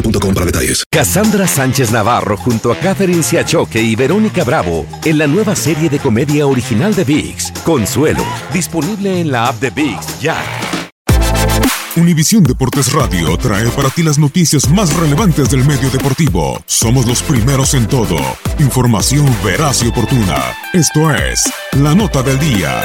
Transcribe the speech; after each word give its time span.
boostmobile.com 0.00 0.34
para 0.34 0.46
detalles. 0.46 0.84
Cassandra 0.90 1.46
Sánchez 1.46 1.90
Navarro 1.90 2.36
junto 2.36 2.72
a 2.72 2.76
Catherine 2.76 3.22
Siachoque 3.22 3.80
y 3.80 3.96
Verónica 3.96 4.44
Bravo 4.44 4.86
en 5.04 5.18
la 5.18 5.26
nueva 5.26 5.54
serie 5.54 5.88
de 5.88 5.98
comedia 5.98 6.46
original 6.46 6.94
de 6.94 7.04
VIX, 7.04 7.52
Consuelo, 7.64 8.24
disponible 8.52 9.20
en 9.20 9.30
la 9.30 9.48
app 9.48 9.60
de 9.60 9.70
VIX 9.70 10.20
ya. 10.20 10.36
Univisión 11.96 12.44
Deportes 12.44 12.92
Radio 12.92 13.36
trae 13.38 13.68
para 13.70 13.90
ti 13.90 14.04
las 14.04 14.18
noticias 14.18 14.68
más 14.70 14.94
relevantes 14.94 15.50
del 15.50 15.64
medio 15.64 15.90
deportivo. 15.90 16.62
Somos 16.66 17.06
los 17.06 17.22
primeros 17.22 17.74
en 17.74 17.88
todo. 17.88 18.18
Información 18.60 19.26
veraz 19.44 19.82
y 19.82 19.88
oportuna. 19.88 20.36
Esto 20.72 21.12
es 21.12 21.42
La 21.72 21.94
Nota 21.96 22.22
del 22.22 22.38
Día. 22.38 22.84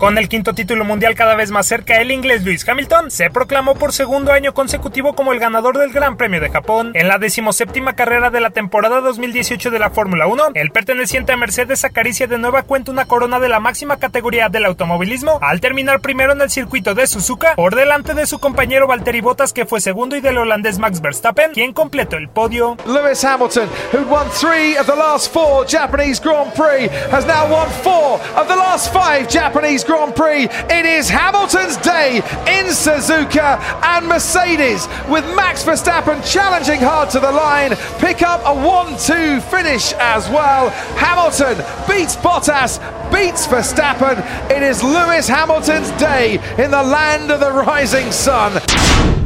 Con 0.00 0.16
el 0.16 0.30
quinto 0.30 0.54
título 0.54 0.86
mundial 0.86 1.14
cada 1.14 1.34
vez 1.34 1.50
más 1.50 1.66
cerca, 1.66 2.00
el 2.00 2.10
inglés 2.10 2.42
Lewis 2.42 2.66
Hamilton 2.66 3.10
se 3.10 3.28
proclamó 3.28 3.74
por 3.74 3.92
segundo 3.92 4.32
año 4.32 4.54
consecutivo 4.54 5.12
como 5.12 5.34
el 5.34 5.38
ganador 5.38 5.76
del 5.76 5.92
Gran 5.92 6.16
Premio 6.16 6.40
de 6.40 6.48
Japón. 6.48 6.92
En 6.94 7.06
la 7.06 7.18
decimoséptima 7.18 7.92
carrera 7.92 8.30
de 8.30 8.40
la 8.40 8.48
temporada 8.48 9.02
2018 9.02 9.70
de 9.70 9.78
la 9.78 9.90
Fórmula 9.90 10.26
1, 10.26 10.52
el 10.54 10.70
perteneciente 10.70 11.32
a 11.32 11.36
Mercedes 11.36 11.84
acaricia 11.84 12.26
de 12.26 12.38
nueva 12.38 12.62
cuenta 12.62 12.90
una 12.90 13.04
corona 13.04 13.40
de 13.40 13.50
la 13.50 13.60
máxima 13.60 13.98
categoría 13.98 14.48
del 14.48 14.64
automovilismo 14.64 15.38
al 15.42 15.60
terminar 15.60 16.00
primero 16.00 16.32
en 16.32 16.40
el 16.40 16.48
circuito 16.48 16.94
de 16.94 17.06
Suzuka 17.06 17.54
por 17.54 17.74
delante 17.74 18.14
de 18.14 18.24
su 18.24 18.38
compañero 18.38 18.86
Valtteri 18.86 19.20
Bottas 19.20 19.52
que 19.52 19.66
fue 19.66 19.82
segundo 19.82 20.16
y 20.16 20.22
del 20.22 20.38
holandés 20.38 20.78
Max 20.78 21.02
Verstappen 21.02 21.52
quien 21.52 21.74
completó 21.74 22.16
el 22.16 22.30
podio. 22.30 22.78
Lewis 22.86 23.22
Hamilton, 23.22 23.68
who 23.92 23.98
won 24.08 24.26
three 24.30 24.78
of 24.78 24.86
the 24.86 24.96
last 24.96 25.30
four 25.30 25.66
Japanese 25.66 26.18
Grand 26.22 26.54
Prix, 26.54 26.88
has 27.12 27.26
now 27.26 27.46
won 27.52 27.68
four 27.82 28.18
of 28.34 28.48
the 28.48 28.56
last 28.56 28.90
five 28.94 29.28
Japanese 29.28 29.84
Grand 29.84 29.89
Prix. 29.90 30.44
It 30.44 30.86
is 30.86 31.08
Hamilton's 31.08 31.76
day 31.78 32.18
in 32.46 32.66
Suzuka 32.66 33.58
and 33.82 34.06
Mercedes 34.06 34.86
with 35.08 35.24
Max 35.34 35.64
Verstappen 35.64 36.24
challenging 36.24 36.78
hard 36.78 37.10
to 37.10 37.18
the 37.18 37.32
line. 37.32 37.74
Pick 37.98 38.22
up 38.22 38.40
a 38.44 38.54
1 38.54 38.96
2 38.98 39.40
finish 39.40 39.92
as 39.94 40.28
well. 40.28 40.70
Hamilton 40.96 41.56
beats 41.88 42.14
Bottas, 42.14 42.78
beats 43.12 43.48
Verstappen. 43.48 44.18
It 44.48 44.62
is 44.62 44.80
Lewis 44.84 45.26
Hamilton's 45.26 45.90
day 45.98 46.34
in 46.62 46.70
the 46.70 46.82
land 46.82 47.32
of 47.32 47.40
the 47.40 47.50
rising 47.50 48.12
sun. 48.12 49.19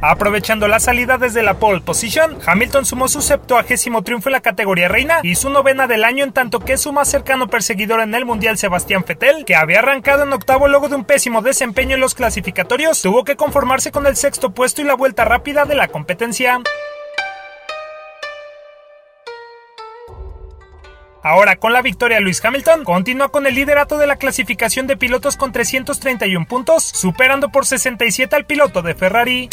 Aprovechando 0.00 0.68
la 0.68 0.78
salida 0.78 1.16
desde 1.16 1.42
la 1.42 1.54
pole 1.54 1.80
position, 1.80 2.38
Hamilton 2.46 2.84
sumó 2.84 3.08
su 3.08 3.22
septuagésimo 3.22 4.02
triunfo 4.02 4.28
en 4.28 4.34
la 4.34 4.40
categoría 4.40 4.88
reina 4.88 5.20
y 5.22 5.36
su 5.36 5.48
novena 5.48 5.86
del 5.86 6.04
año 6.04 6.22
en 6.22 6.32
tanto 6.32 6.60
que 6.60 6.76
su 6.76 6.92
más 6.92 7.08
cercano 7.08 7.48
perseguidor 7.48 8.00
en 8.00 8.14
el 8.14 8.26
mundial 8.26 8.58
Sebastián 8.58 9.04
Vettel, 9.06 9.44
que 9.44 9.56
había 9.56 9.78
arrancado 9.78 10.24
en 10.24 10.32
octavo 10.32 10.68
luego 10.68 10.88
de 10.88 10.96
un 10.96 11.04
pésimo 11.04 11.40
desempeño 11.40 11.94
en 11.94 12.00
los 12.00 12.14
clasificatorios, 12.14 13.00
tuvo 13.00 13.24
que 13.24 13.36
conformarse 13.36 13.90
con 13.90 14.06
el 14.06 14.16
sexto 14.16 14.50
puesto 14.50 14.82
y 14.82 14.84
la 14.84 14.94
vuelta 14.94 15.24
rápida 15.24 15.64
de 15.64 15.74
la 15.74 15.88
competencia. 15.88 16.60
Ahora 21.26 21.56
con 21.56 21.72
la 21.72 21.82
victoria 21.82 22.20
Luis 22.20 22.40
Hamilton 22.44 22.84
continúa 22.84 23.30
con 23.30 23.48
el 23.48 23.56
liderato 23.56 23.98
de 23.98 24.06
la 24.06 24.14
clasificación 24.14 24.86
de 24.86 24.96
pilotos 24.96 25.36
con 25.36 25.50
331 25.50 26.46
puntos, 26.46 26.84
superando 26.84 27.48
por 27.48 27.66
67 27.66 28.36
al 28.36 28.46
piloto 28.46 28.80
de 28.80 28.94
Ferrari. 28.94 29.48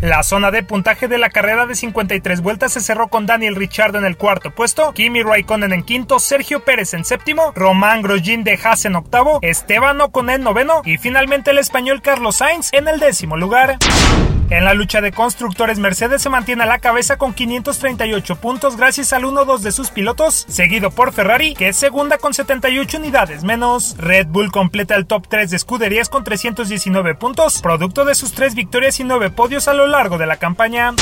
La 0.00 0.22
zona 0.22 0.52
de 0.52 0.62
puntaje 0.62 1.08
de 1.08 1.18
la 1.18 1.28
carrera 1.28 1.66
de 1.66 1.74
53 1.74 2.40
vueltas 2.40 2.74
se 2.74 2.80
cerró 2.80 3.08
con 3.08 3.26
Daniel 3.26 3.56
Ricciardo 3.56 3.98
en 3.98 4.04
el 4.04 4.16
cuarto 4.16 4.52
puesto, 4.52 4.92
Kimi 4.92 5.24
Raikkonen 5.24 5.72
en 5.72 5.82
quinto, 5.82 6.20
Sergio 6.20 6.64
Pérez 6.64 6.94
en 6.94 7.04
séptimo, 7.04 7.50
Román 7.56 8.02
Grosjean 8.02 8.44
de 8.44 8.56
Haas 8.62 8.84
en 8.84 8.94
octavo, 8.94 9.40
Esteban 9.42 10.00
Ocon 10.00 10.30
en 10.30 10.44
noveno 10.44 10.82
y 10.84 10.98
finalmente 10.98 11.50
el 11.50 11.58
español 11.58 12.00
Carlos 12.00 12.36
Sainz 12.36 12.68
en 12.72 12.86
el 12.86 13.00
décimo 13.00 13.36
lugar. 13.36 13.76
En 14.52 14.66
la 14.66 14.74
lucha 14.74 15.00
de 15.00 15.12
constructores, 15.12 15.78
Mercedes 15.78 16.20
se 16.20 16.28
mantiene 16.28 16.64
a 16.64 16.66
la 16.66 16.78
cabeza 16.78 17.16
con 17.16 17.32
538 17.32 18.36
puntos 18.36 18.76
gracias 18.76 19.14
al 19.14 19.22
1-2 19.22 19.60
de 19.60 19.72
sus 19.72 19.88
pilotos, 19.88 20.44
seguido 20.46 20.90
por 20.90 21.14
Ferrari, 21.14 21.54
que 21.54 21.68
es 21.68 21.76
segunda 21.78 22.18
con 22.18 22.34
78 22.34 22.98
unidades 22.98 23.44
menos. 23.44 23.96
Red 23.96 24.26
Bull 24.26 24.52
completa 24.52 24.94
el 24.94 25.06
top 25.06 25.26
3 25.26 25.48
de 25.48 25.56
escuderías 25.56 26.10
con 26.10 26.22
319 26.22 27.14
puntos, 27.14 27.62
producto 27.62 28.04
de 28.04 28.14
sus 28.14 28.34
3 28.34 28.54
victorias 28.54 29.00
y 29.00 29.04
9 29.04 29.30
podios 29.30 29.68
a 29.68 29.72
lo 29.72 29.86
largo 29.86 30.18
de 30.18 30.26
la 30.26 30.36
campaña. 30.36 30.92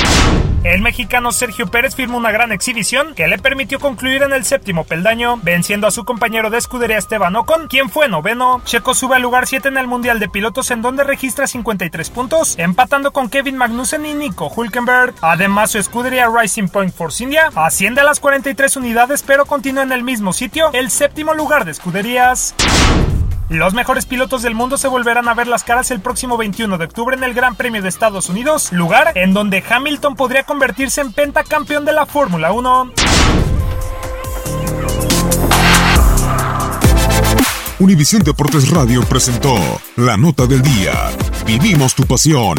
El 0.62 0.82
mexicano 0.82 1.32
Sergio 1.32 1.68
Pérez 1.68 1.96
firmó 1.96 2.18
una 2.18 2.32
gran 2.32 2.52
exhibición 2.52 3.14
que 3.14 3.26
le 3.26 3.38
permitió 3.38 3.80
concluir 3.80 4.22
en 4.22 4.34
el 4.34 4.44
séptimo 4.44 4.84
peldaño, 4.84 5.38
venciendo 5.42 5.86
a 5.86 5.90
su 5.90 6.04
compañero 6.04 6.50
de 6.50 6.58
escudería 6.58 6.98
Esteban 6.98 7.34
Ocon, 7.34 7.66
quien 7.66 7.88
fue 7.88 8.08
noveno. 8.08 8.60
Checo 8.66 8.92
sube 8.92 9.16
al 9.16 9.22
lugar 9.22 9.46
7 9.46 9.68
en 9.68 9.78
el 9.78 9.86
Mundial 9.86 10.20
de 10.20 10.28
Pilotos 10.28 10.70
en 10.70 10.82
donde 10.82 11.02
registra 11.02 11.46
53 11.46 12.10
puntos, 12.10 12.58
empatando 12.58 13.10
con 13.10 13.30
Kevin 13.30 13.39
Magnussen 13.42 14.06
y 14.06 14.14
Nico 14.14 14.48
Hulkenberg. 14.54 15.14
Además, 15.20 15.70
su 15.70 15.78
escudería 15.78 16.28
Racing 16.28 16.68
Point 16.68 16.94
Force 16.94 17.24
India 17.24 17.50
asciende 17.54 18.00
a 18.00 18.04
las 18.04 18.20
43 18.20 18.76
unidades, 18.76 19.22
pero 19.26 19.46
continúa 19.46 19.82
en 19.82 19.92
el 19.92 20.02
mismo 20.02 20.32
sitio, 20.32 20.70
el 20.72 20.90
séptimo 20.90 21.34
lugar 21.34 21.64
de 21.64 21.72
escuderías. 21.72 22.54
Los 23.48 23.74
mejores 23.74 24.06
pilotos 24.06 24.42
del 24.42 24.54
mundo 24.54 24.76
se 24.78 24.86
volverán 24.86 25.26
a 25.28 25.34
ver 25.34 25.48
las 25.48 25.64
caras 25.64 25.90
el 25.90 26.00
próximo 26.00 26.36
21 26.36 26.78
de 26.78 26.84
octubre 26.84 27.16
en 27.16 27.24
el 27.24 27.34
Gran 27.34 27.56
Premio 27.56 27.82
de 27.82 27.88
Estados 27.88 28.28
Unidos, 28.28 28.72
lugar 28.72 29.12
en 29.16 29.32
donde 29.32 29.64
Hamilton 29.68 30.14
podría 30.14 30.44
convertirse 30.44 31.00
en 31.00 31.12
pentacampeón 31.12 31.84
de 31.84 31.92
la 31.92 32.06
Fórmula 32.06 32.52
1. 32.52 32.92
Univisión 37.80 38.22
Deportes 38.22 38.68
Radio 38.68 39.00
presentó 39.02 39.56
la 39.96 40.18
nota 40.18 40.46
del 40.46 40.60
día. 40.60 40.92
Vivimos 41.46 41.94
tu 41.94 42.04
pasión. 42.04 42.58